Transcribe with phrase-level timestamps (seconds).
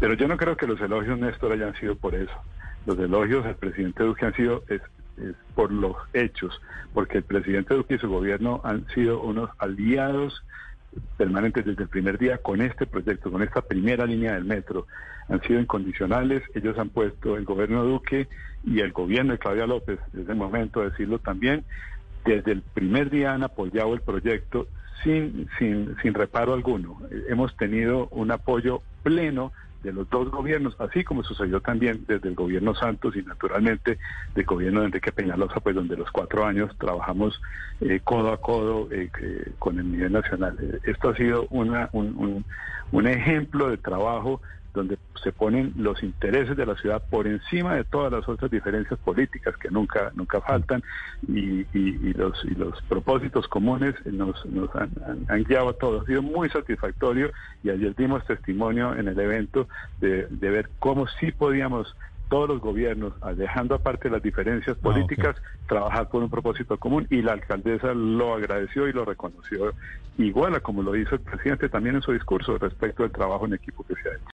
[0.00, 2.32] Pero yo no creo que los elogios, Néstor, hayan sido por eso.
[2.86, 4.80] Los elogios al presidente Duque han sido es,
[5.54, 6.60] por los hechos,
[6.94, 10.44] porque el presidente Duque y su gobierno han sido unos aliados
[11.16, 14.86] permanentes desde el primer día con este proyecto, con esta primera línea del metro.
[15.28, 18.28] Han sido incondicionales, ellos han puesto el gobierno Duque
[18.64, 21.64] y el gobierno de Claudia López, desde el momento de decirlo también,
[22.24, 24.68] desde el primer día han apoyado el proyecto
[25.02, 27.00] sin, sin, sin reparo alguno.
[27.28, 32.34] Hemos tenido un apoyo pleno de los dos gobiernos, así como sucedió también desde el
[32.34, 33.98] gobierno Santos y naturalmente
[34.34, 37.40] del gobierno de Enrique Peñalosa, pues donde los cuatro años trabajamos
[37.80, 39.08] eh, codo a codo eh,
[39.58, 40.56] con el nivel nacional.
[40.84, 42.44] Esto ha sido una, un, un,
[42.92, 44.40] un ejemplo de trabajo
[44.74, 48.98] donde se ponen los intereses de la ciudad por encima de todas las otras diferencias
[49.00, 50.82] políticas que nunca nunca faltan
[51.26, 51.64] y,
[52.12, 54.90] los y los propósitos comunes nos, nos han,
[55.28, 56.02] han, guiado a todos.
[56.02, 59.68] Ha sido muy satisfactorio y ayer dimos testimonio en el evento
[60.00, 61.96] de, de ver cómo sí podíamos
[62.28, 67.22] todos los gobiernos, dejando aparte las diferencias ah, políticas, trabajar por un propósito común y
[67.22, 69.72] la alcaldesa lo agradeció y lo reconoció
[70.18, 73.54] igual a como lo hizo el presidente también en su discurso respecto al trabajo en
[73.54, 74.24] equipo que se ha hecho.